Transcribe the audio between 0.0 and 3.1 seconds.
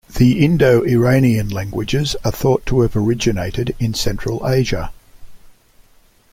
The Indo-Iranian languages are thought to have